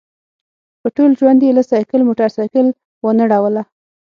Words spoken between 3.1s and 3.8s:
ړوله.